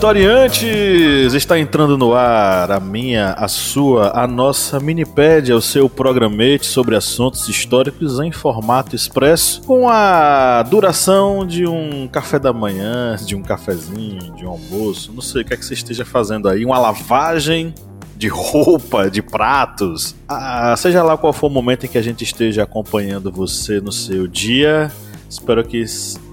[0.00, 1.34] Historiantes!
[1.34, 6.96] Está entrando no ar a minha, a sua, a nossa minipédia, o seu programete sobre
[6.96, 13.42] assuntos históricos em formato expresso, com a duração de um café da manhã, de um
[13.42, 16.78] cafezinho, de um almoço, não sei o que é que você esteja fazendo aí, uma
[16.78, 17.74] lavagem
[18.16, 22.24] de roupa, de pratos, ah, seja lá qual for o momento em que a gente
[22.24, 24.90] esteja acompanhando você no seu dia.
[25.28, 25.84] Espero que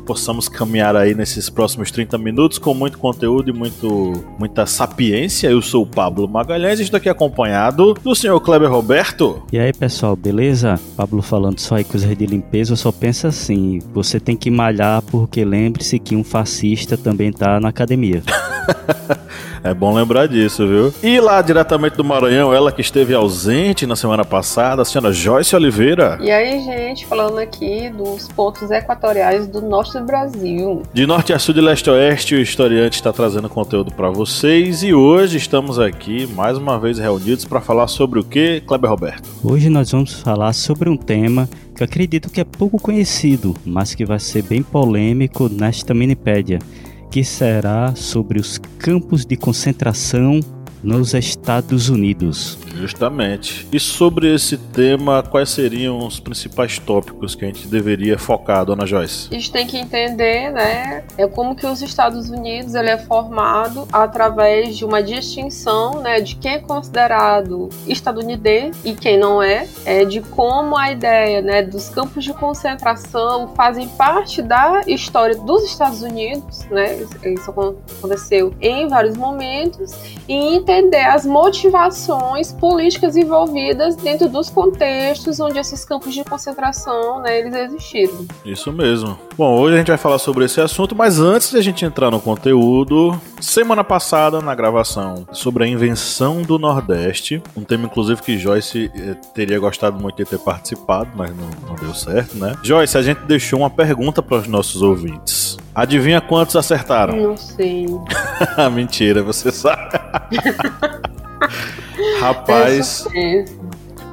[0.08, 5.50] possamos caminhar aí nesses próximos 30 minutos com muito conteúdo e muito, muita sapiência.
[5.50, 9.44] Eu sou o Pablo Magalhães e estou aqui acompanhado do senhor Kleber Roberto.
[9.52, 10.80] E aí, pessoal, beleza?
[10.96, 15.02] Pablo falando só em coisas de limpeza, eu só penso assim, você tem que malhar
[15.02, 18.24] porque lembre-se que um fascista também tá na academia.
[19.64, 20.94] É bom lembrar disso, viu?
[21.02, 25.56] E lá diretamente do Maranhão, ela que esteve ausente na semana passada, a senhora Joyce
[25.56, 26.18] Oliveira.
[26.22, 30.84] E aí, gente, falando aqui dos pontos equatoriais do norte do Brasil.
[30.94, 34.84] De norte a sul, de leste a oeste, o historiante está trazendo conteúdo para vocês
[34.84, 39.30] e hoje estamos aqui mais uma vez reunidos para falar sobre o que, Kleber Roberto?
[39.44, 43.94] Hoje nós vamos falar sobre um tema que eu acredito que é pouco conhecido, mas
[43.94, 46.60] que vai ser bem polêmico nesta minipédia
[47.10, 50.40] que será sobre os campos de concentração
[50.84, 52.58] nos Estados Unidos.
[52.76, 53.68] Justamente.
[53.72, 58.86] E sobre esse tema, quais seriam os principais tópicos que a gente deveria focar, dona
[58.86, 59.30] Joyce?
[59.32, 63.88] A gente tem que entender, né, é como que os Estados Unidos ele é formado
[63.92, 70.06] através de uma distinção, né, de quem é considerado estadunidense e quem não é, é
[70.06, 76.02] de como a ideia, né, dos campos de concentração fazem parte da história dos Estados
[76.02, 77.00] Unidos, né?
[77.24, 79.94] Isso aconteceu em vários momentos
[80.28, 87.40] e entender as motivações políticas envolvidas dentro dos contextos onde esses campos de concentração né,
[87.40, 88.26] eles existiram.
[88.46, 89.18] Isso mesmo.
[89.38, 92.12] Bom, hoje a gente vai falar sobre esse assunto, mas antes de a gente entrar
[92.12, 98.38] no conteúdo, semana passada na gravação sobre a invenção do Nordeste, um tema inclusive que
[98.38, 102.56] Joyce eh, teria gostado muito de ter participado, mas não, não deu certo, né?
[102.64, 105.58] Joyce, a gente deixou uma pergunta para os nossos ouvintes.
[105.78, 107.16] Adivinha quantos acertaram?
[107.16, 107.86] Não sei.
[108.74, 109.92] Mentira, você sabe.
[112.20, 113.08] Rapaz,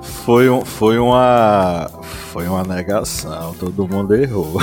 [0.02, 1.91] foi, um, foi uma
[2.34, 4.60] foi uma negação, todo mundo errou.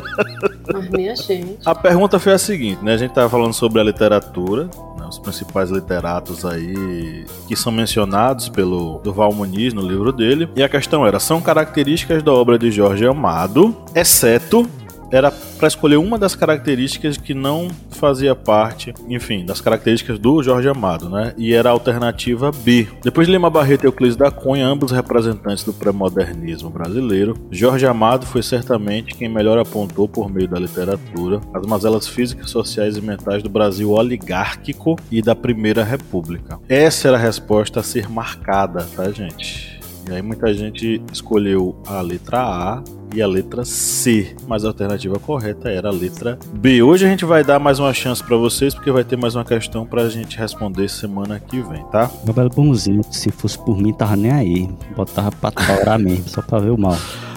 [0.72, 1.58] Mas minha gente.
[1.66, 2.94] A pergunta foi a seguinte, né?
[2.94, 4.64] A gente tava falando sobre a literatura,
[4.96, 5.06] né?
[5.06, 10.48] os principais literatos aí que são mencionados pelo Duval Muniz no livro dele.
[10.56, 14.66] E a questão era: são características da obra de Jorge Amado, exceto
[15.10, 20.68] era para escolher uma das características que não fazia parte, enfim, das características do Jorge
[20.68, 21.34] Amado, né?
[21.36, 22.88] E era a alternativa B.
[23.02, 28.24] Depois de Lima Barreto e Euclides da Cunha, ambos representantes do pré-modernismo brasileiro, Jorge Amado
[28.26, 33.42] foi certamente quem melhor apontou por meio da literatura as mazelas físicas, sociais e mentais
[33.42, 36.58] do Brasil oligárquico e da Primeira República.
[36.68, 39.80] Essa era a resposta a ser marcada, tá, gente?
[40.08, 42.82] E aí muita gente escolheu a letra A
[43.14, 46.82] e a letra C, mas a alternativa correta era a letra B.
[46.82, 49.44] Hoje a gente vai dar mais uma chance para vocês, porque vai ter mais uma
[49.44, 52.10] questão pra gente responder semana que vem, tá?
[52.24, 54.68] Meu bonzinho, se fosse por mim, tava nem aí.
[54.96, 56.96] Botava pra torar mesmo, só pra ver o mal.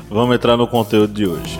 [0.09, 1.59] Vamos entrar no conteúdo de hoje.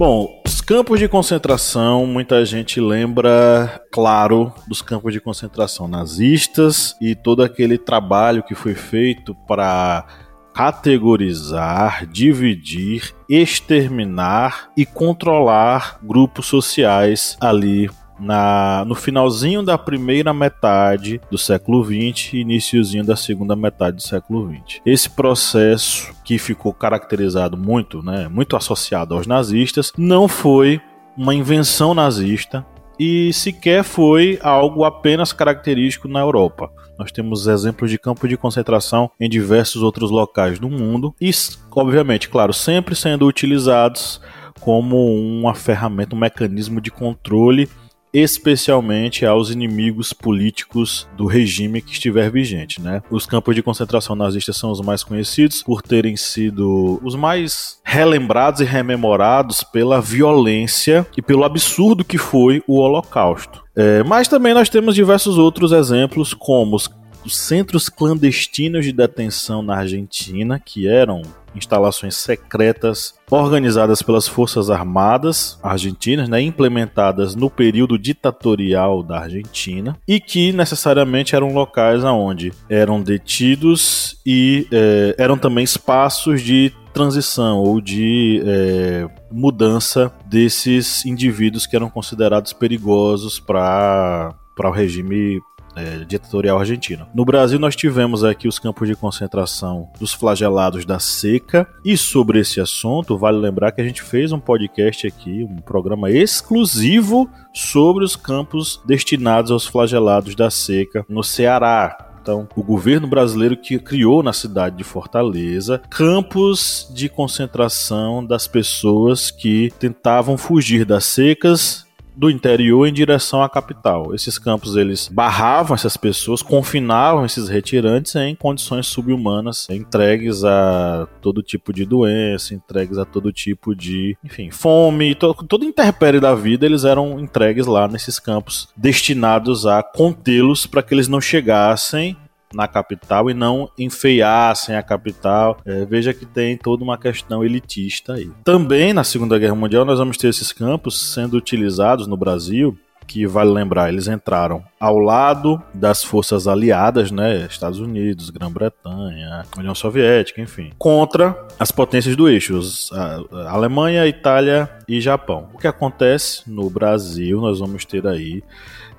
[0.00, 7.42] Bom, campos de concentração, muita gente lembra, claro, dos campos de concentração nazistas e todo
[7.42, 10.06] aquele trabalho que foi feito para
[10.54, 21.38] categorizar, dividir, exterminar e controlar grupos sociais ali na, no finalzinho da primeira metade do
[21.38, 24.80] século XX e iníciozinho da segunda metade do século XX.
[24.84, 30.80] Esse processo que ficou caracterizado muito, né, muito associado aos nazistas, não foi
[31.16, 32.64] uma invenção nazista
[32.98, 36.70] e sequer foi algo apenas característico na Europa.
[36.98, 41.30] Nós temos exemplos de campos de concentração em diversos outros locais do mundo e,
[41.74, 44.20] obviamente, claro, sempre sendo utilizados
[44.60, 47.70] como uma ferramenta, um mecanismo de controle
[48.12, 53.02] especialmente aos inimigos políticos do regime que estiver vigente, né?
[53.10, 58.60] Os campos de concentração nazistas são os mais conhecidos por terem sido os mais relembrados
[58.60, 63.62] e rememorados pela violência e pelo absurdo que foi o Holocausto.
[63.76, 66.88] É, mas também nós temos diversos outros exemplos, como os
[67.24, 71.22] os centros clandestinos de detenção na Argentina, que eram
[71.54, 80.20] instalações secretas organizadas pelas Forças Armadas argentinas, né, implementadas no período ditatorial da Argentina e
[80.20, 87.80] que necessariamente eram locais onde eram detidos e eh, eram também espaços de transição ou
[87.80, 95.40] de é, mudança desses indivíduos que eram considerados perigosos para o regime
[95.76, 97.06] é, ditatorial argentino.
[97.14, 102.40] No Brasil, nós tivemos aqui os campos de concentração dos flagelados da seca, e sobre
[102.40, 108.04] esse assunto, vale lembrar que a gente fez um podcast aqui, um programa exclusivo sobre
[108.04, 114.22] os campos destinados aos flagelados da seca no Ceará, então, o governo brasileiro que criou
[114.22, 121.86] na cidade de Fortaleza campos de concentração das pessoas que tentavam fugir das secas
[122.16, 124.14] do interior em direção à capital.
[124.14, 131.42] Esses campos eles barravam essas pessoas, confinavam esses retirantes em condições subhumanas, entregues a todo
[131.42, 136.66] tipo de doença, entregues a todo tipo de, enfim, fome, to todo interpério da vida,
[136.66, 142.16] eles eram entregues lá nesses campos destinados a contê-los para que eles não chegassem
[142.52, 145.58] na capital e não enfeiassem a capital.
[145.64, 148.30] É, veja que tem toda uma questão elitista aí.
[148.44, 152.76] Também na Segunda Guerra Mundial nós vamos ter esses campos sendo utilizados no Brasil
[153.10, 159.74] que vale lembrar, eles entraram ao lado das forças aliadas, né, Estados Unidos, Grã-Bretanha, União
[159.74, 162.60] Soviética, enfim, contra as potências do eixo,
[162.92, 165.48] a Alemanha, Itália e Japão.
[165.52, 168.44] O que acontece no Brasil, nós vamos ter aí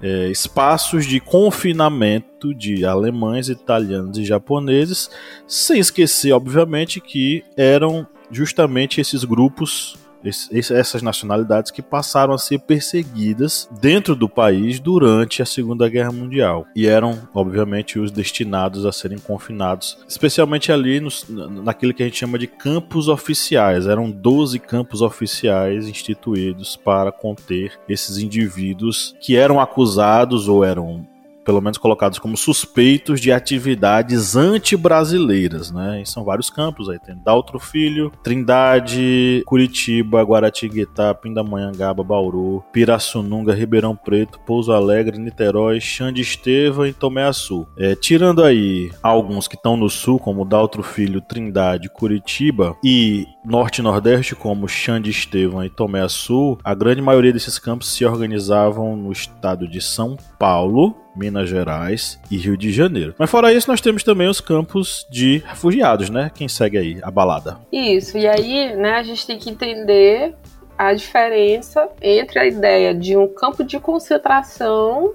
[0.02, 5.10] é, espaços de confinamento de alemães, italianos e japoneses,
[5.48, 13.70] sem esquecer, obviamente, que eram justamente esses grupos essas nacionalidades que passaram a ser perseguidas
[13.80, 19.18] dentro do país durante a Segunda Guerra Mundial e eram, obviamente, os destinados a serem
[19.18, 23.88] confinados, especialmente ali nos, naquilo que a gente chama de campos oficiais.
[23.88, 31.08] Eram 12 campos oficiais instituídos para conter esses indivíduos que eram acusados ou eram
[31.52, 36.02] pelo menos colocados como suspeitos de atividades anti-brasileiras, né?
[36.02, 43.98] E são vários campos aí, tem Daltro Filho, Trindade, Curitiba, Guaratinguetá, Pindamonhangaba, Bauru, Pirassununga, Ribeirão
[43.98, 47.68] Preto, Pouso Alegre, Niterói, Xande Esteva e Tomé Açu.
[47.78, 53.80] É, tirando aí alguns que estão no sul, como Daltro Filho, Trindade, Curitiba e Norte
[53.80, 58.96] e Nordeste, como Xande Estevam e Tomé Açu, a grande maioria desses campos se organizavam
[58.96, 63.16] no estado de São Paulo, Minas Gerais e Rio de Janeiro.
[63.18, 66.32] Mas fora isso, nós temos também os campos de refugiados, né?
[66.34, 67.58] Quem segue aí a balada?
[67.72, 70.36] Isso, e aí, né, a gente tem que entender
[70.78, 75.14] a diferença entre a ideia de um campo de concentração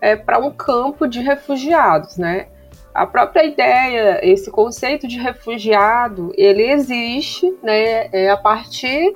[0.00, 2.48] é, para um campo de refugiados, né?
[2.94, 9.14] A própria ideia, esse conceito de refugiado, ele existe, né, é a partir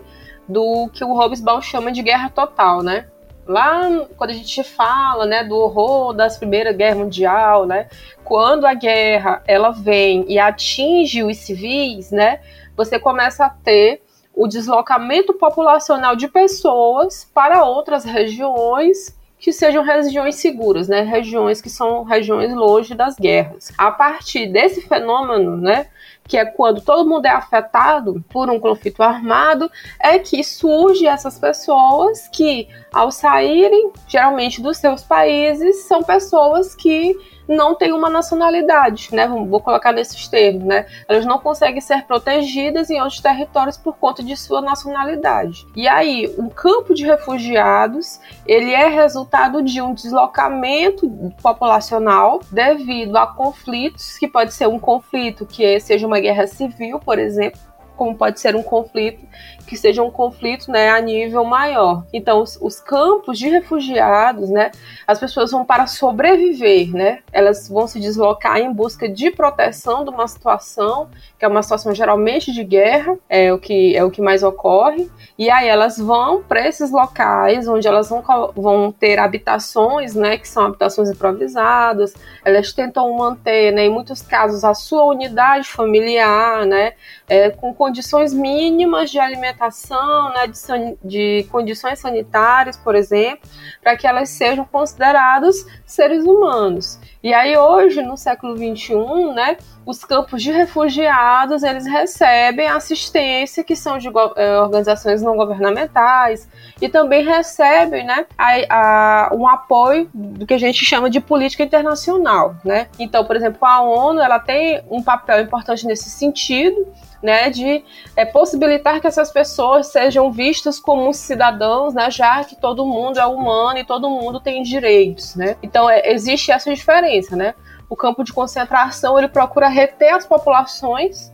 [0.49, 3.07] do que o Hobsbawm chama de guerra total, né?
[3.47, 7.89] Lá, quando a gente fala, né, do horror das Primeira Guerra Mundial, né,
[8.23, 12.41] quando a guerra ela vem e atinge os civis, né,
[12.77, 14.03] você começa a ter
[14.35, 21.69] o deslocamento populacional de pessoas para outras regiões que sejam regiões seguras, né, regiões que
[21.69, 23.73] são regiões longe das guerras.
[23.77, 25.89] A partir desse fenômeno, né,
[26.29, 29.69] que é quando todo mundo é afetado por um conflito armado,
[29.99, 37.17] é que surge essas pessoas que, ao saírem, geralmente dos seus países, são pessoas que
[37.53, 39.29] não têm uma nacionalidade, né?
[39.29, 40.87] Vou colocar nesses termos, né?
[41.09, 45.67] Elas não conseguem ser protegidas em outros territórios por conta de sua nacionalidade.
[45.77, 51.09] E aí, um campo de refugiados, ele é resultado de um deslocamento
[51.43, 57.19] populacional devido a conflitos, que pode ser um conflito que seja uma guerra civil, por
[57.19, 57.61] exemplo,
[57.97, 59.27] como pode ser um conflito
[59.73, 62.05] que seja um conflito né, a nível maior.
[62.13, 64.71] Então, os, os, campos de refugiados, né,
[65.07, 70.11] as pessoas vão para sobreviver, né, elas vão se deslocar em busca de proteção de
[70.11, 71.09] uma situação,
[71.39, 75.11] que é uma situação geralmente de guerra, é o que, é o que mais ocorre,
[75.39, 78.23] e aí elas vão para esses locais onde elas vão,
[78.55, 82.13] vão ter habitações, né, que são habitações improvisadas,
[82.45, 86.93] elas tentam manter, né, em muitos casos, a sua unidade familiar, né,
[87.27, 93.51] é, com condições mínimas de alimentação, né, de, de condições sanitárias, por exemplo,
[93.83, 97.01] para que elas sejam consideradas seres humanos.
[97.25, 98.95] E aí hoje, no século XXI,
[99.35, 106.49] né, os campos de refugiados eles recebem assistência que são de eh, organizações não governamentais
[106.81, 111.63] e também recebem né, a, a, um apoio do que a gente chama de política
[111.63, 112.57] internacional.
[112.65, 112.89] Né?
[112.99, 116.87] Então, por exemplo, a ONU ela tem um papel importante nesse sentido
[117.23, 117.85] né, de
[118.17, 123.27] é, possibilitar que essas pessoas sejam vistas como cidadãos, né, já que todo mundo é
[123.27, 125.57] humano e todo mundo tem direitos, né?
[125.63, 127.55] Então é, existe essa diferença, né?
[127.93, 131.31] O campo de concentração ele procura reter as populações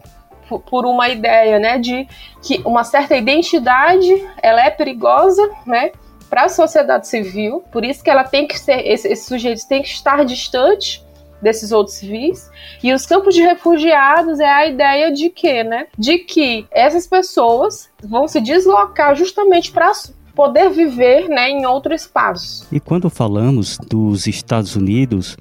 [0.69, 2.09] por uma ideia, né, de
[2.43, 5.93] que uma certa identidade ela é perigosa, né?
[6.29, 9.89] Para a sociedade civil, por isso que ela tem que ser, esses sujeitos têm que
[9.89, 11.07] estar distantes
[11.41, 12.51] desses outros civis.
[12.83, 15.87] E os campos de refugiados é a ideia de que, né?
[15.97, 19.93] De que essas pessoas vão se deslocar justamente para
[20.35, 22.67] poder viver, né, em outro espaço.
[22.73, 25.37] E quando falamos dos Estados Unidos,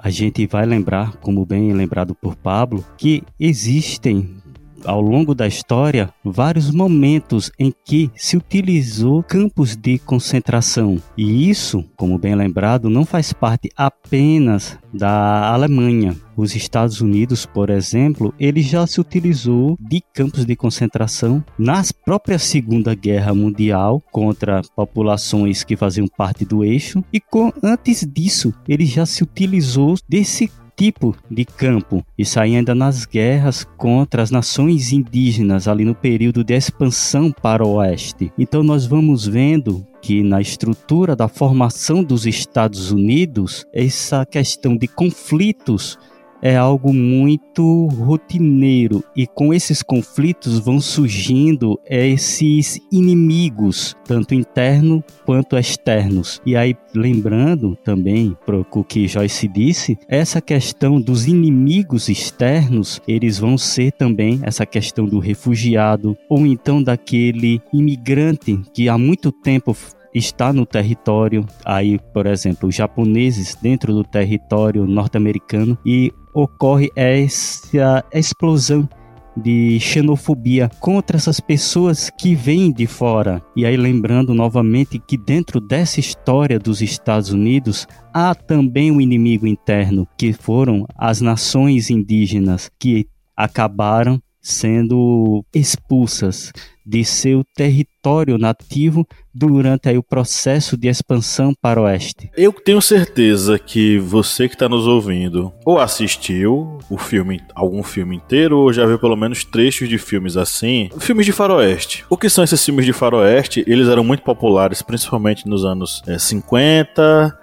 [0.00, 4.36] a gente vai lembrar, como bem lembrado por Pablo, que existem
[4.84, 11.00] ao longo da história vários momentos em que se utilizou campos de concentração.
[11.16, 16.16] E isso, como bem lembrado, não faz parte apenas da Alemanha.
[16.36, 22.38] Os Estados Unidos, por exemplo, ele já se utilizou de campos de concentração na própria
[22.38, 28.86] Segunda Guerra Mundial contra populações que faziam parte do eixo e com, antes disso ele
[28.86, 32.06] já se utilizou desse tipo de campo.
[32.16, 37.66] Isso aí ainda nas guerras contra as nações indígenas, ali no período de expansão para
[37.66, 38.32] o oeste.
[38.38, 44.86] Então nós vamos vendo que na estrutura da formação dos Estados Unidos, essa questão de
[44.86, 45.98] conflitos
[46.42, 55.56] é algo muito rotineiro e com esses conflitos vão surgindo esses inimigos, tanto internos quanto
[55.56, 56.40] externos.
[56.44, 63.38] E aí, lembrando também para o que Joyce disse, essa questão dos inimigos externos, eles
[63.38, 69.74] vão ser também essa questão do refugiado ou então daquele imigrante que há muito tempo
[70.14, 78.04] está no território, aí, por exemplo, os japoneses dentro do território norte-americano e ocorre essa
[78.12, 78.88] explosão
[79.36, 83.42] de xenofobia contra essas pessoas que vêm de fora.
[83.54, 89.46] E aí lembrando novamente que dentro dessa história dos Estados Unidos há também um inimigo
[89.46, 93.06] interno, que foram as nações indígenas que
[93.36, 96.50] acabaram sendo expulsas
[96.84, 102.30] de seu território nativo durante aí, o processo de expansão para o oeste.
[102.34, 108.16] Eu tenho certeza que você que está nos ouvindo ou assistiu o filme, algum filme
[108.16, 112.06] inteiro, ou já viu pelo menos trechos de filmes assim, filmes de faroeste.
[112.08, 113.62] O que são esses filmes de faroeste?
[113.66, 117.38] Eles eram muito populares, principalmente nos anos é, 50,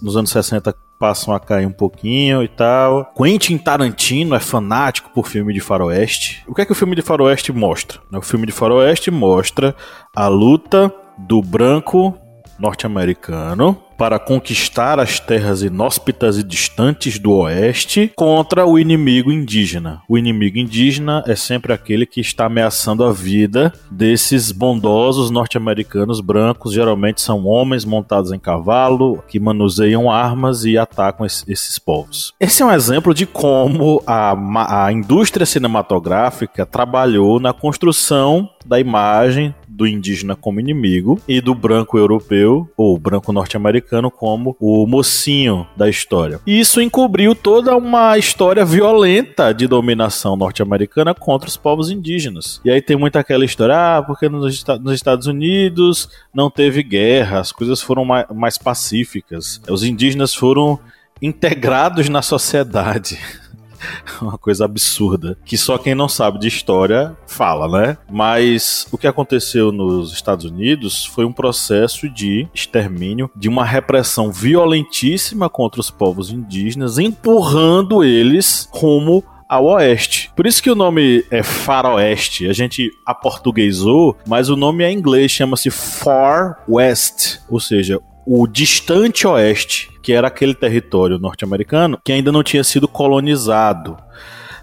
[0.00, 3.12] nos anos 60 passam a cair um pouquinho e tal.
[3.16, 6.42] Quentin Tarantino é fanático por filme de faroeste.
[6.46, 8.00] O que é que o filme de faroeste mostra?
[8.12, 9.74] O filme de faroeste mostra
[10.14, 12.18] a luta do branco
[12.58, 20.02] norte-americano para conquistar as terras inóspitas e distantes do oeste contra o inimigo indígena.
[20.08, 26.72] O inimigo indígena é sempre aquele que está ameaçando a vida desses bondosos norte-americanos brancos,
[26.72, 32.32] geralmente são homens montados em cavalo que manuseiam armas e atacam esses povos.
[32.38, 39.54] Esse é um exemplo de como a, a indústria cinematográfica trabalhou na construção da imagem
[39.68, 45.88] do indígena como inimigo e do branco europeu ou branco norte-americano como o mocinho da
[45.88, 46.40] história.
[46.46, 52.60] E isso encobriu toda uma história violenta de dominação norte-americana contra os povos indígenas.
[52.64, 57.52] E aí tem muita aquela história, ah, porque nos, Estados Unidos não teve guerra, as
[57.52, 59.60] coisas foram mais pacíficas.
[59.68, 60.78] Os indígenas foram
[61.20, 63.18] integrados na sociedade.
[64.20, 65.36] Uma coisa absurda.
[65.44, 67.98] Que só quem não sabe de história fala, né?
[68.10, 74.32] Mas o que aconteceu nos Estados Unidos foi um processo de extermínio, de uma repressão
[74.32, 80.30] violentíssima contra os povos indígenas, empurrando eles rumo ao oeste.
[80.34, 82.48] Por isso que o nome é faroeste.
[82.48, 89.26] A gente aportuguesou, mas o nome é inglês, chama-se Far West, ou seja, o distante
[89.26, 93.96] oeste, que era aquele território norte-americano que ainda não tinha sido colonizado.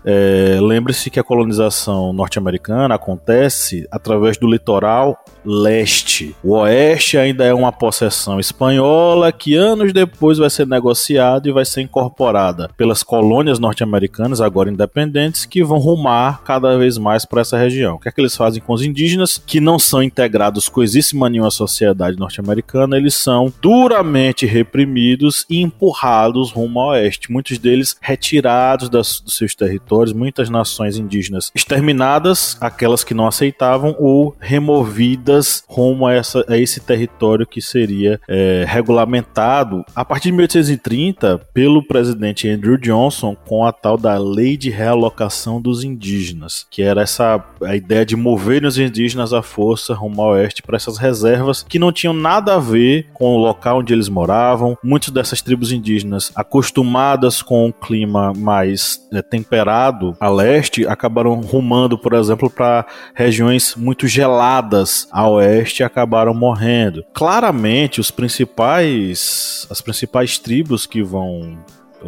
[0.05, 6.35] É, Lembre-se que a colonização norte-americana acontece através do litoral leste.
[6.43, 11.65] O oeste ainda é uma possessão espanhola que anos depois vai ser negociada e vai
[11.65, 17.57] ser incorporada pelas colônias norte-americanas, agora independentes, que vão rumar cada vez mais para essa
[17.57, 17.95] região.
[17.95, 21.51] O que é que eles fazem com os indígenas que não são integrados coisíssima nenhuma
[21.51, 22.97] sociedade norte-americana?
[22.97, 27.31] Eles são duramente reprimidos e empurrados rumo ao oeste.
[27.31, 33.95] Muitos deles retirados das, dos seus territórios, muitas nações indígenas exterminadas, aquelas que não aceitavam
[33.99, 40.33] ou removidas rumo a, essa, a esse território que seria é, regulamentado a partir de
[40.33, 46.81] 1830 pelo presidente Andrew Johnson com a tal da Lei de Realocação dos Indígenas, que
[46.81, 50.97] era essa a ideia de mover os indígenas à força rumo ao oeste para essas
[50.97, 54.77] reservas que não tinham nada a ver com o local onde eles moravam.
[54.83, 59.80] Muitas dessas tribos indígenas, acostumadas com o clima mais é, temperado
[60.19, 67.03] a leste, acabaram rumando, por exemplo, para regiões muito geladas a oeste acabaram morrendo.
[67.13, 71.57] Claramente, os principais, as principais tribos que vão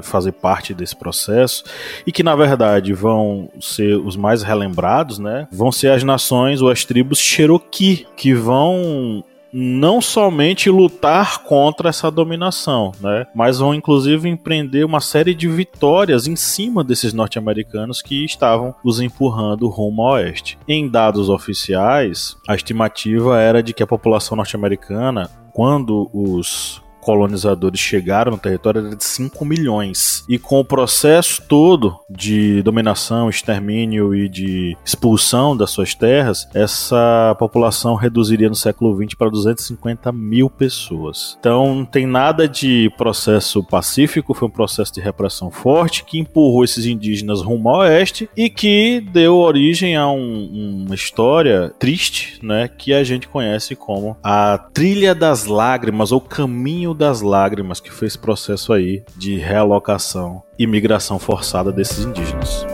[0.02, 1.64] fazer parte desse processo
[2.06, 5.48] e que na verdade vão ser os mais relembrados, né?
[5.52, 9.24] Vão ser as nações ou as tribos Cherokee que vão
[9.54, 16.28] não somente lutar contra essa dominação, né, mas vão inclusive empreender uma série de vitórias
[16.28, 20.58] em cima desses norte-americanos que estavam os empurrando rumo ao oeste.
[20.68, 28.32] Em dados oficiais, a estimativa era de que a população norte-americana quando os colonizadores chegaram
[28.32, 30.24] no território era de 5 milhões.
[30.28, 37.36] E com o processo todo de dominação, extermínio e de expulsão das suas terras, essa
[37.38, 41.38] população reduziria no século XX para 250 mil pessoas.
[41.40, 46.64] Então não tem nada de processo pacífico, foi um processo de repressão forte que empurrou
[46.64, 52.68] esses indígenas rumo ao oeste e que deu origem a um, uma história triste, né,
[52.68, 58.08] que a gente conhece como a Trilha das Lágrimas ou Caminho das Lágrimas, que foi
[58.08, 62.73] esse processo aí de realocação e migração forçada desses indígenas.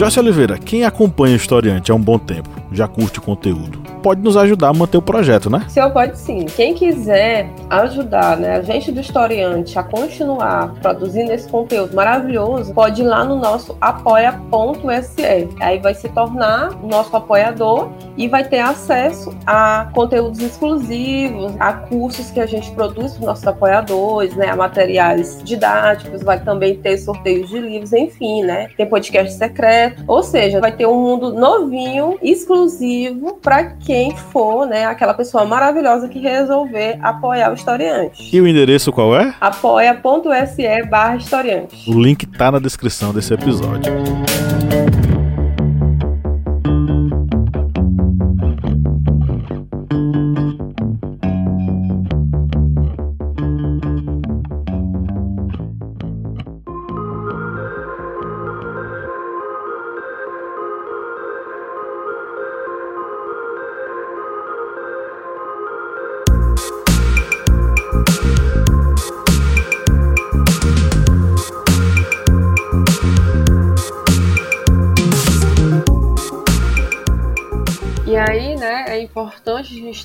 [0.00, 4.22] Joyce Oliveira, quem acompanha o Historiante há um bom tempo, já curte o conteúdo, pode
[4.22, 5.66] nos ajudar a manter o projeto, né?
[5.68, 6.46] Senhor, pode sim.
[6.46, 13.02] Quem quiser ajudar né, a gente do Historiante a continuar produzindo esse conteúdo maravilhoso, pode
[13.02, 15.48] ir lá no nosso apoia.se.
[15.60, 22.30] Aí vai se tornar nosso apoiador e vai ter acesso a conteúdos exclusivos, a cursos
[22.30, 26.96] que a gente produz para os nossos apoiadores, né, a materiais didáticos, vai também ter
[26.98, 28.70] sorteios de livros, enfim, né?
[28.76, 34.84] Tem podcast secreto, ou seja, vai ter um mundo novinho, exclusivo para quem for, né,
[34.84, 38.34] aquela pessoa maravilhosa que resolver apoiar o historiante.
[38.34, 39.34] E o endereço qual é?
[39.40, 41.90] apoia.se barra historiante.
[41.90, 43.92] O link tá na descrição desse episódio.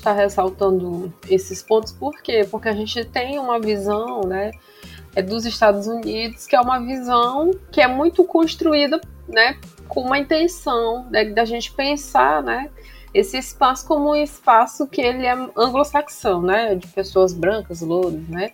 [0.06, 2.46] Estar ressaltando esses pontos, por quê?
[2.48, 4.52] Porque a gente tem uma visão, né,
[5.16, 10.18] é dos Estados Unidos, que é uma visão que é muito construída, né, com uma
[10.18, 12.70] intenção né, da gente pensar, né,
[13.12, 18.52] esse espaço como um espaço que ele é anglo-saxão, né, de pessoas brancas, louras, né,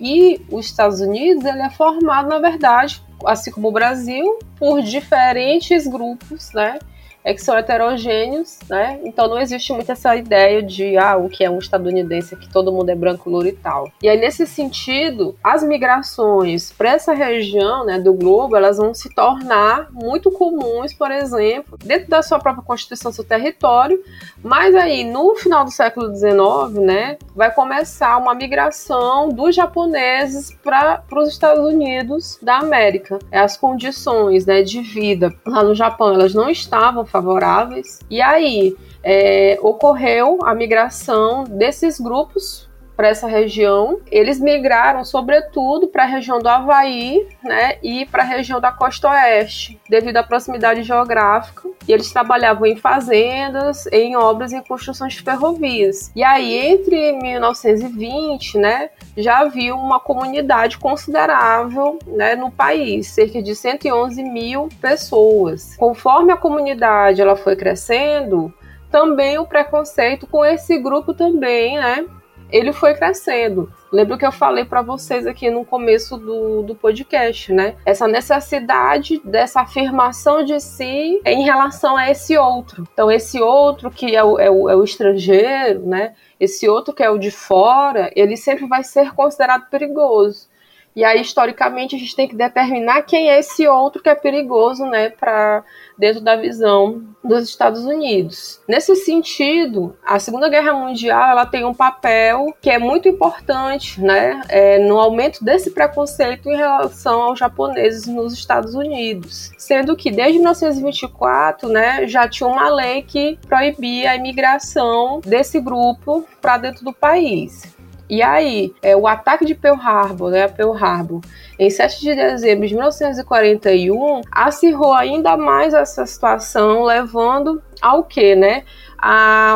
[0.00, 5.86] e os Estados Unidos ele é formado, na verdade, assim como o Brasil, por diferentes
[5.86, 6.78] grupos, né,
[7.24, 9.00] é que são heterogêneos, né?
[9.02, 12.70] Então não existe muito essa ideia de ah, o que é um estadunidense, que todo
[12.70, 13.90] mundo é branco, louro e tal.
[14.02, 19.08] E aí, nesse sentido, as migrações para essa região né, do globo, elas vão se
[19.14, 24.02] tornar muito comuns, por exemplo, dentro da sua própria constituição, seu território,
[24.42, 31.02] mas aí, no final do século XIX, né, vai começar uma migração dos japoneses para
[31.16, 33.18] os Estados Unidos da América.
[33.32, 38.00] As condições né, de vida lá no Japão, elas não estavam favoráveis.
[38.10, 42.63] E aí é, ocorreu a migração desses grupos
[42.96, 44.00] para essa região.
[44.10, 49.10] Eles migraram, sobretudo, para a região do Havaí né, e para a região da costa
[49.10, 51.68] oeste, devido à proximidade geográfica.
[51.86, 56.10] E eles trabalhavam em fazendas, em obras e construções de ferrovias.
[56.14, 63.54] E aí, entre 1920, né, já havia uma comunidade considerável né, no país, cerca de
[63.54, 65.76] 111 mil pessoas.
[65.76, 68.52] Conforme a comunidade ela foi crescendo,
[68.90, 72.06] também o preconceito com esse grupo também, né,
[72.54, 73.68] ele foi crescendo.
[73.90, 77.74] Lembro que eu falei para vocês aqui no começo do, do podcast, né?
[77.84, 82.86] Essa necessidade dessa afirmação de si em relação a esse outro.
[82.92, 86.14] Então, esse outro que é o, é o, é o estrangeiro, né?
[86.38, 90.48] Esse outro que é o de fora, ele sempre vai ser considerado perigoso.
[90.96, 94.84] E aí, historicamente, a gente tem que determinar quem é esse outro que é perigoso,
[94.86, 95.64] né, para
[95.98, 98.60] dentro da visão dos Estados Unidos.
[98.68, 104.40] Nesse sentido, a Segunda Guerra Mundial ela tem um papel que é muito importante, né,
[104.48, 110.38] é, no aumento desse preconceito em relação aos japoneses nos Estados Unidos, sendo que desde
[110.38, 116.92] 1924, né, já tinha uma lei que proibia a imigração desse grupo para dentro do
[116.92, 117.73] país.
[118.08, 121.20] E aí, é, o ataque de Pearl Harbor, né, Pearl Harbor,
[121.58, 128.64] em 7 de dezembro de 1941, acirrou ainda mais essa situação, levando ao que, né?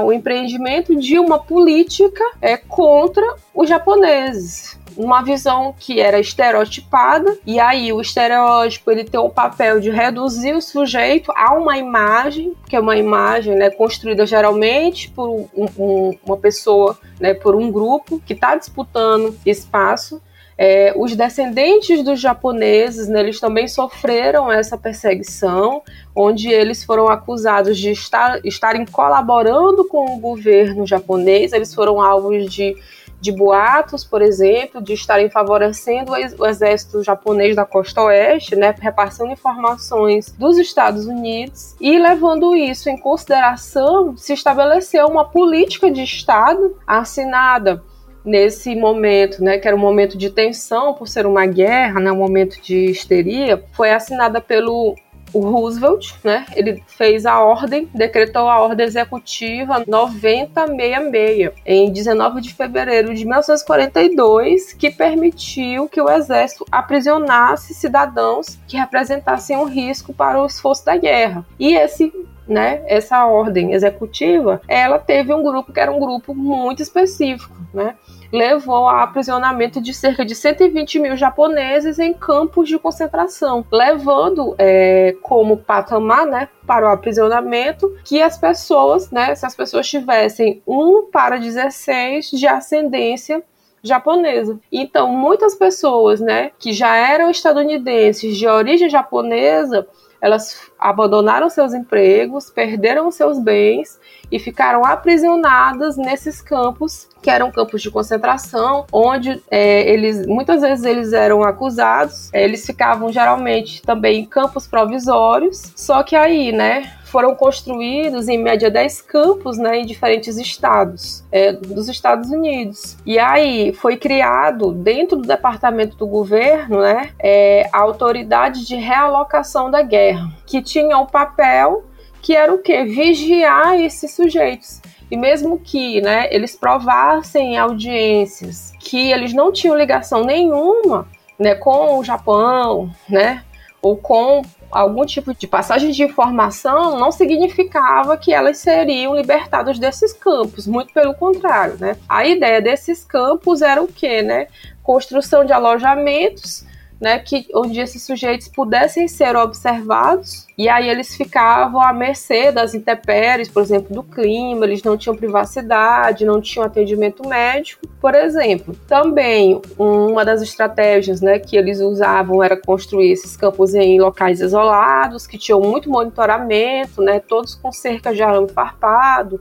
[0.04, 7.60] o empreendimento de uma política é, contra os japoneses uma visão que era estereotipada, e
[7.60, 12.74] aí o estereótipo ele tem o papel de reduzir o sujeito a uma imagem, que
[12.74, 18.20] é uma imagem né, construída geralmente por um, um, uma pessoa, né, por um grupo
[18.26, 20.20] que está disputando espaço.
[20.60, 25.80] É, os descendentes dos japoneses, né, eles também sofreram essa perseguição,
[26.12, 32.52] onde eles foram acusados de estar, estarem colaborando com o governo japonês, eles foram alvos
[32.52, 32.76] de
[33.20, 39.32] de boatos, por exemplo, de estarem favorecendo o exército japonês da costa oeste, né, repassando
[39.32, 46.76] informações dos Estados Unidos e levando isso em consideração, se estabeleceu uma política de Estado
[46.86, 47.82] assinada
[48.24, 52.16] nesse momento, né, que era um momento de tensão por ser uma guerra, né, um
[52.16, 54.94] momento de histeria, foi assinada pelo
[55.32, 62.54] o Roosevelt, né, ele fez a ordem, decretou a ordem executiva 9066 em 19 de
[62.54, 70.40] fevereiro de 1942, que permitiu que o exército aprisionasse cidadãos que representassem um risco para
[70.40, 71.44] o esforço da guerra.
[71.58, 72.12] E esse
[72.48, 77.94] né, essa ordem executiva, ela teve um grupo que era um grupo muito específico, né?
[78.32, 85.16] Levou ao aprisionamento de cerca de 120 mil japoneses em campos de concentração, levando é,
[85.22, 91.10] como patamar né, para o aprisionamento que as pessoas, né, se as pessoas tivessem 1
[91.10, 93.42] para 16 de ascendência
[93.82, 94.58] japonesa.
[94.70, 99.86] Então, muitas pessoas, né, que já eram estadunidenses de origem japonesa,
[100.20, 103.98] elas abandonaram seus empregos, perderam seus bens
[104.30, 110.84] e ficaram aprisionadas nesses campos que eram campos de concentração, onde é, eles muitas vezes
[110.84, 116.97] eles eram acusados, é, eles ficavam geralmente também em campos provisórios, só que aí, né,
[117.08, 122.96] foram construídos em média 10 campos né, em diferentes estados é, dos Estados Unidos.
[123.04, 129.70] E aí foi criado, dentro do departamento do governo, né, é, a autoridade de realocação
[129.70, 131.84] da guerra, que tinha o um papel
[132.20, 132.84] que era o quê?
[132.84, 134.82] Vigiar esses sujeitos.
[135.10, 141.54] E mesmo que né, eles provassem em audiências que eles não tinham ligação nenhuma né,
[141.54, 143.42] com o Japão, né,
[143.80, 150.12] ou com algum tipo de passagem de informação não significava que elas seriam libertadas desses
[150.12, 151.96] campos, muito pelo contrário, né?
[152.08, 154.48] A ideia desses campos era o quê, né?
[154.82, 156.67] Construção de alojamentos
[157.00, 162.74] né, que onde esses sujeitos pudessem ser observados e aí eles ficavam à mercê das
[162.74, 168.74] intempéries, por exemplo, do clima, eles não tinham privacidade, não tinham atendimento médico, por exemplo.
[168.88, 175.28] Também uma das estratégias, né, que eles usavam era construir esses campos em locais isolados,
[175.28, 179.40] que tinham muito monitoramento, né, todos com cerca de arame farpado,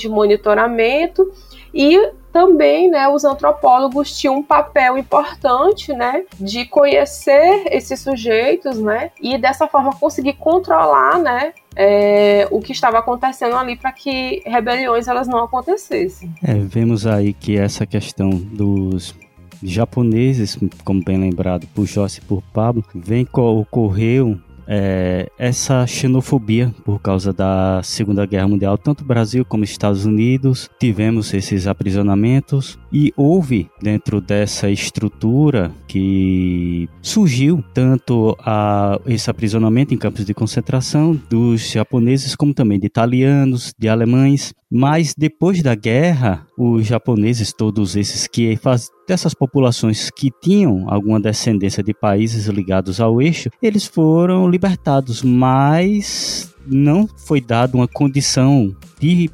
[0.00, 1.30] de monitoramento
[1.72, 9.10] e também, né, os antropólogos tinham um papel importante, né, de conhecer esses sujeitos, né,
[9.22, 15.08] e dessa forma conseguir controlar, né, é, o que estava acontecendo ali para que rebeliões
[15.08, 16.30] elas não acontecessem.
[16.44, 19.14] É, vemos aí que essa questão dos
[19.62, 27.00] japoneses, como bem lembrado por Joyce e por Pablo, vem ocorreu é, essa xenofobia por
[27.00, 33.70] causa da Segunda Guerra Mundial, tanto Brasil como Estados Unidos, tivemos esses aprisionamentos e houve
[33.80, 42.36] dentro dessa estrutura que surgiu tanto a, esse aprisionamento em campos de concentração dos japoneses
[42.36, 48.56] como também de italianos, de alemães, mas depois da guerra, os japoneses, todos esses que
[48.56, 55.22] faz, dessas populações que tinham alguma descendência de países ligados ao eixo, eles foram libertados,
[55.22, 58.74] mas não foi dada uma condição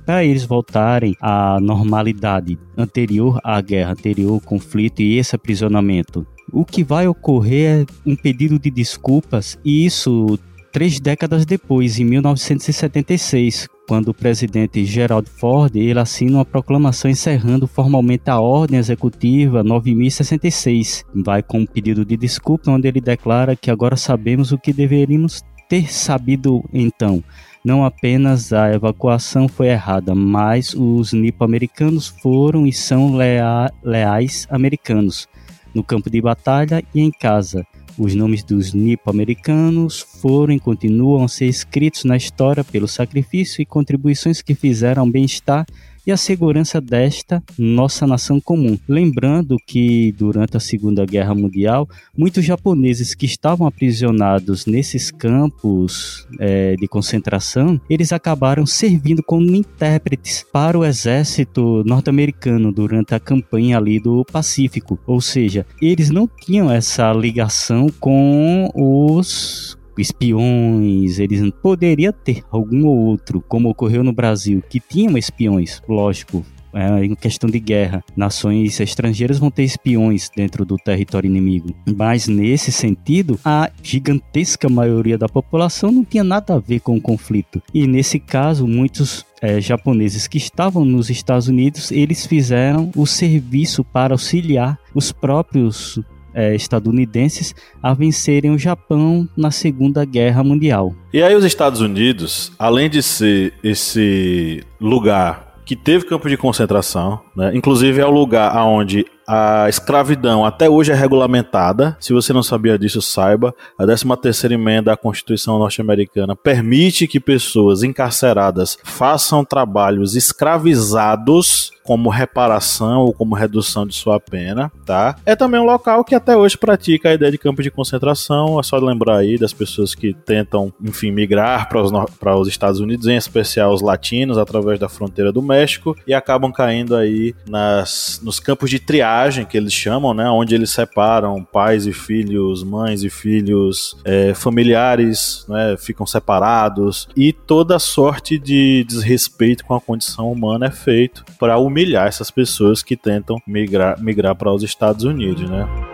[0.05, 6.27] para eles voltarem à normalidade anterior à guerra, anterior ao conflito e esse aprisionamento.
[6.53, 10.39] O que vai ocorrer é um pedido de desculpas e isso
[10.73, 17.67] três décadas depois, em 1976, quando o presidente Gerald Ford ele assina uma proclamação encerrando
[17.67, 21.05] formalmente a Ordem Executiva 9066.
[21.15, 25.43] Vai com um pedido de desculpa, onde ele declara que agora sabemos o que deveríamos
[25.73, 27.25] ter sabido então.
[27.65, 35.27] Não apenas a evacuação foi errada, mas os nipo-americanos foram e são lea leais americanos
[35.73, 37.67] no campo de batalha e em casa.
[37.97, 43.67] Os nomes dos nipo-americanos foram e continuam a ser escritos na história pelo sacrifício e
[43.67, 45.65] contribuições que fizeram ao bem-estar
[46.07, 48.79] e a segurança desta nossa nação comum.
[48.89, 56.75] Lembrando que durante a Segunda Guerra Mundial, muitos japoneses que estavam aprisionados nesses campos é,
[56.77, 64.01] de concentração, eles acabaram servindo como intérpretes para o exército norte-americano durante a campanha ali
[64.01, 64.99] do Pacífico.
[65.07, 72.97] Ou seja, eles não tinham essa ligação com os espiões, eles poderiam ter algum ou
[72.97, 78.81] outro, como ocorreu no Brasil, que tinham espiões, lógico, é, em questão de guerra, nações
[78.81, 81.75] estrangeiras vão ter espiões dentro do território inimigo.
[81.97, 87.01] Mas nesse sentido, a gigantesca maioria da população não tinha nada a ver com o
[87.01, 87.63] conflito.
[87.75, 93.85] E nesse caso, muitos é, japoneses que estavam nos Estados Unidos, eles fizeram o serviço
[93.85, 96.01] para auxiliar os próprios
[96.35, 100.95] é, estadunidenses a vencerem o Japão na Segunda Guerra Mundial.
[101.13, 107.21] E aí os Estados Unidos, além de ser esse lugar que teve campo de concentração,
[107.37, 111.97] né, inclusive é o lugar onde a escravidão até hoje é regulamentada.
[111.99, 113.55] Se você não sabia disso, saiba.
[113.79, 123.01] A 13ª emenda à Constituição norte-americana permite que pessoas encarceradas façam trabalhos escravizados como reparação
[123.01, 125.17] ou como redução de sua pena, tá?
[125.27, 128.59] É também um local que até hoje pratica a ideia de campo de concentração.
[128.59, 132.81] É só lembrar aí das pessoas que tentam, enfim, migrar para os, para os Estados
[132.81, 138.21] Unidos, em especial os latinos, através da fronteira do México, e acabam caindo aí nas,
[138.23, 139.13] nos campos de triagem,
[139.47, 140.29] que eles chamam, né?
[140.29, 145.77] Onde eles separam pais e filhos, mães e filhos, é, familiares, né?
[145.79, 152.07] Ficam separados, e toda sorte de desrespeito com a condição humana é feito para humilhar
[152.07, 155.92] essas pessoas que tentam migrar, migrar para os Estados Unidos, né?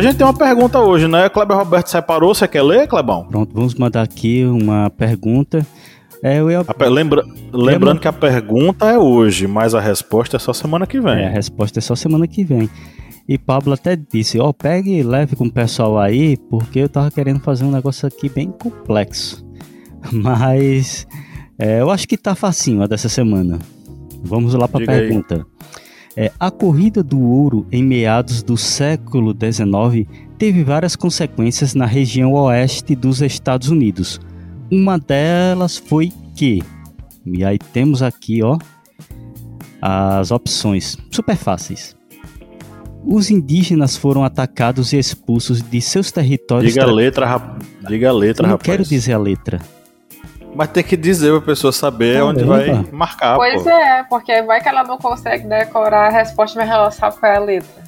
[0.00, 1.28] A gente tem uma pergunta hoje, né?
[1.28, 3.26] Kleber Roberto separou, você quer ler, Clebão?
[3.26, 5.64] Pronto, vamos mandar aqui uma pergunta.
[6.22, 6.64] É, eu ia...
[6.88, 7.22] Lembra...
[7.52, 11.20] Lembrando que a pergunta é hoje, mas a resposta é só semana que vem.
[11.20, 12.70] É, a resposta é só semana que vem.
[13.28, 16.88] E Pablo até disse, ó, oh, pegue e leve com o pessoal aí, porque eu
[16.88, 19.46] tava querendo fazer um negócio aqui bem complexo.
[20.10, 21.06] Mas
[21.58, 23.58] é, eu acho que tá facinho a dessa semana.
[24.22, 25.34] Vamos lá para a pergunta.
[25.34, 25.79] Aí.
[26.16, 32.32] É, a corrida do ouro em meados do século XIX teve várias consequências na região
[32.32, 34.20] oeste dos Estados Unidos.
[34.70, 36.62] Uma delas foi que,
[37.24, 38.58] e aí temos aqui, ó,
[39.80, 41.96] as opções, super fáceis.
[43.04, 46.74] Os indígenas foram atacados e expulsos de seus territórios.
[46.74, 47.62] Diga a letra, rap...
[47.88, 48.66] Diga a letra, Não rapaz.
[48.66, 49.58] quero dizer a letra.
[50.54, 52.30] Mas tem que dizer pra pessoa saber Caramba.
[52.32, 53.70] onde vai marcar, Pois pô.
[53.70, 57.36] é, porque vai que ela não consegue decorar a resposta, mas ela sabe qual é
[57.36, 57.82] a letra.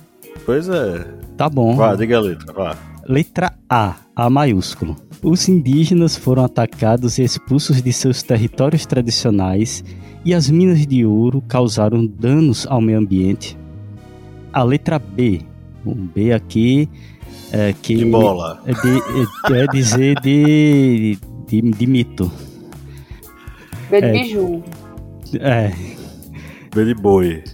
[0.47, 1.05] Pois é.
[1.37, 1.75] Tá bom.
[1.75, 2.77] Vá, diga a letra, vá.
[3.07, 4.97] Letra A, A maiúsculo.
[5.23, 9.85] Os indígenas foram atacados e expulsos de seus territórios tradicionais
[10.25, 13.57] e as minas de ouro causaram danos ao meio ambiente.
[14.53, 15.41] A letra B,
[15.85, 16.89] o B aqui
[17.53, 18.61] é que De bola.
[18.67, 22.31] é, de, é, é dizer de, de, de mito.
[23.93, 24.13] B de É.
[24.13, 24.63] biju.
[25.39, 25.71] É,
[26.75, 27.45] B de boi.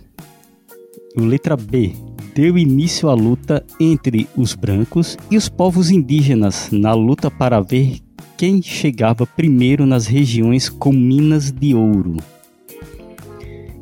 [1.17, 1.93] letra B
[2.33, 7.99] deu início à luta entre os brancos e os povos indígenas na luta para ver
[8.37, 12.17] quem chegava primeiro nas regiões com minas de ouro.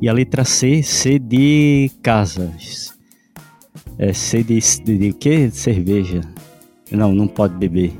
[0.00, 2.94] E a letra C, C de casas.
[3.98, 5.50] É C de, de, de quê?
[5.50, 6.22] Cerveja.
[6.90, 7.92] Não, não pode beber.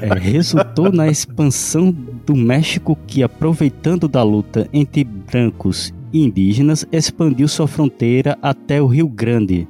[0.00, 7.46] É, resultou na expansão do México que, aproveitando da luta entre brancos e indígenas, expandiu
[7.48, 9.68] sua fronteira até o Rio Grande.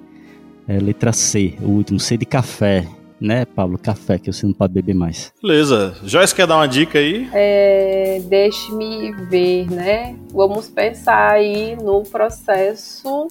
[0.68, 2.86] É, letra C, o último, C de café.
[3.20, 3.78] Né, Pablo?
[3.78, 5.32] Café, que você não pode beber mais.
[5.40, 5.94] Beleza.
[6.04, 7.28] Joyce quer dar uma dica aí?
[7.32, 10.16] É, Deixe-me ver, né?
[10.32, 13.28] Vamos pensar aí no processo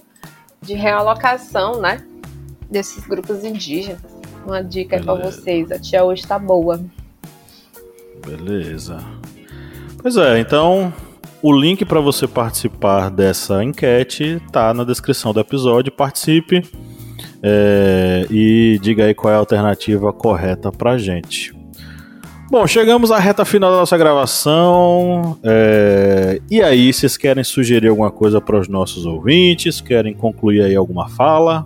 [0.61, 2.01] de realocação, né?
[2.69, 4.20] Desses grupos indígenas.
[4.45, 5.71] Uma dica aí pra vocês.
[5.71, 6.79] A tia hoje tá boa.
[8.25, 8.99] Beleza.
[10.01, 10.93] Pois é, então
[11.41, 15.91] o link para você participar dessa enquete tá na descrição do episódio.
[15.91, 16.63] Participe
[17.41, 21.53] é, e diga aí qual é a alternativa correta pra gente.
[22.51, 25.39] Bom, chegamos à reta final da nossa gravação.
[25.41, 29.79] é, e aí, vocês querem sugerir alguma coisa para os nossos ouvintes?
[29.79, 31.65] Querem concluir aí alguma fala?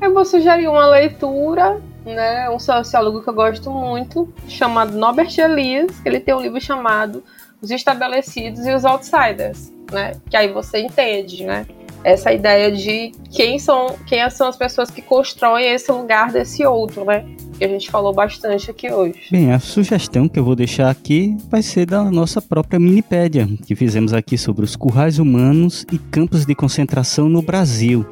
[0.00, 2.48] Eu vou sugerir uma leitura, né?
[2.48, 5.98] Um sociólogo que eu gosto muito, chamado Norbert Elias.
[6.00, 7.22] que Ele tem um livro chamado
[7.60, 10.12] Os Estabelecidos e os Outsiders, né?
[10.30, 11.66] Que aí você entende, né?
[12.04, 17.04] Essa ideia de quem são, quem são as pessoas que constroem esse lugar desse outro,
[17.04, 17.26] né?
[17.58, 19.22] Que a gente falou bastante aqui hoje.
[19.28, 23.74] Bem, a sugestão que eu vou deixar aqui vai ser da nossa própria minipédia, que
[23.74, 28.06] fizemos aqui sobre os currais humanos e campos de concentração no Brasil,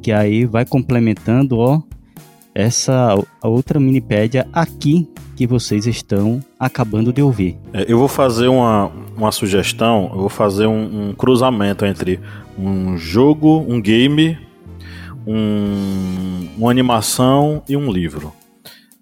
[0.00, 1.82] que aí vai complementando, ó,
[2.54, 7.56] essa outra minipédia aqui que vocês estão acabando de ouvir.
[7.72, 12.20] É, eu vou fazer uma, uma sugestão, eu vou fazer um, um cruzamento entre
[12.56, 14.38] um jogo, um game,
[15.26, 18.32] um, uma animação e um livro.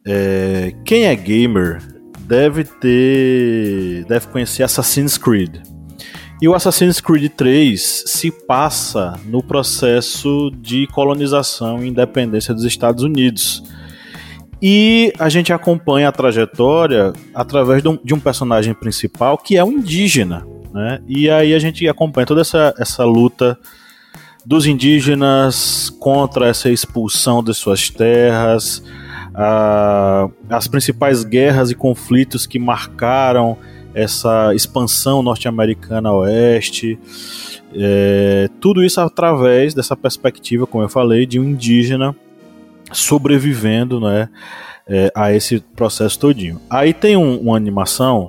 [0.07, 1.83] É, quem é gamer
[2.21, 4.05] deve ter.
[4.07, 5.59] deve conhecer Assassin's Creed.
[6.43, 13.05] E o Assassin's Creed 3 se passa no processo de colonização e independência dos Estados
[13.05, 13.63] Unidos.
[14.61, 19.63] E a gente acompanha a trajetória através de um, de um personagem principal que é
[19.65, 20.45] um indígena.
[20.75, 21.01] Né?
[21.07, 23.57] E aí a gente acompanha toda essa, essa luta
[24.45, 28.83] dos indígenas contra essa expulsão de suas terras,
[29.33, 33.57] a- as principais guerras e conflitos que marcaram
[33.95, 36.99] essa expansão norte-americana a oeste.
[37.75, 42.15] É, tudo isso através dessa perspectiva, como eu falei, de um indígena
[42.93, 44.29] sobrevivendo né,
[44.87, 46.61] é, a esse processo todinho.
[46.69, 48.29] Aí tem um- uma animação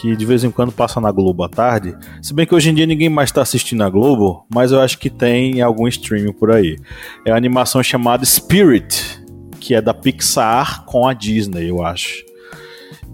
[0.00, 2.74] que de vez em quando passa na Globo à tarde, se bem que hoje em
[2.74, 6.32] dia ninguém mais está assistindo a Globo, mas eu acho que tem em algum streaming
[6.32, 6.76] por aí.
[7.26, 9.20] É a animação chamada Spirit,
[9.58, 12.24] que é da Pixar com a Disney, eu acho.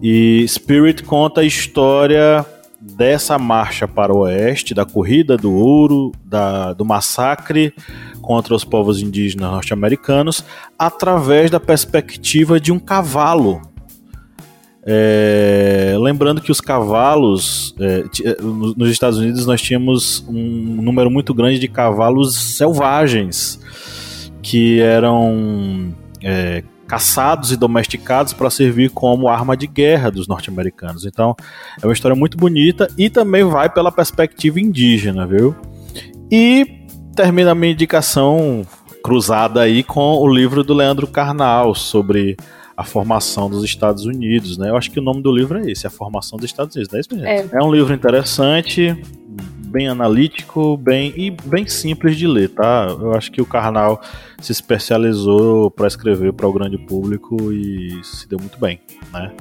[0.07, 2.45] E Spirit conta a história
[2.79, 7.73] dessa marcha para o oeste, da corrida do ouro, da, do massacre
[8.21, 10.45] contra os povos indígenas norte-americanos,
[10.79, 13.63] através da perspectiva de um cavalo.
[14.87, 21.11] É, lembrando que os cavalos, é, é, no- nos Estados Unidos nós tínhamos um número
[21.11, 23.59] muito grande de cavalos selvagens
[24.43, 31.05] que eram é, caçados e domesticados para servir como arma de guerra dos norte-americanos.
[31.05, 31.35] Então
[31.83, 35.55] é uma história muito bonita e também vai pela perspectiva indígena, viu?
[36.31, 38.67] E termina a minha indicação
[39.03, 42.37] cruzada aí com o livro do Leandro Carnal sobre
[42.77, 44.71] a formação dos Estados Unidos, né?
[44.71, 46.99] Eu acho que o nome do livro é esse, A Formação dos Estados Unidos, não
[46.99, 47.55] é isso, gente?
[47.55, 47.63] É.
[47.63, 48.97] um livro interessante,
[49.75, 52.87] bem analítico, bem e bem simples de ler, tá?
[52.89, 54.01] Eu acho que o Carnal
[54.41, 58.81] se especializou para escrever para o grande público e se deu muito bem,
[59.13, 59.33] né?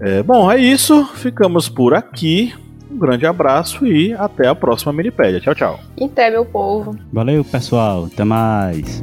[0.00, 1.04] É, bom, é isso.
[1.14, 2.52] Ficamos por aqui.
[2.90, 5.40] Um grande abraço e até a próxima Minipédia.
[5.40, 5.80] Tchau, tchau.
[5.96, 6.98] E até, meu povo.
[7.12, 8.08] Valeu, pessoal.
[8.12, 9.02] Até mais.